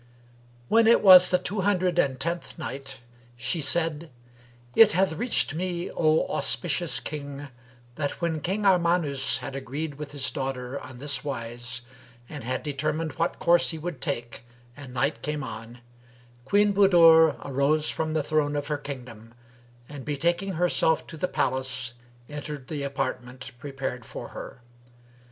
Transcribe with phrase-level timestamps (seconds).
[0.67, 2.99] When it was the Two Hundred and Tenth Night,
[3.37, 4.09] She said,
[4.75, 7.49] It hath reached me, O auspicious King,
[7.97, 11.83] that when King Armanus had agreed with his daughter on this wise
[12.27, 14.41] and had determined what course he would take
[14.75, 15.81] and night came on,
[16.45, 19.35] Queen Budur arose from the throne of her kingdom
[19.87, 21.93] and betaking herself to the palace,
[22.27, 24.63] entered the apartment prepared for her.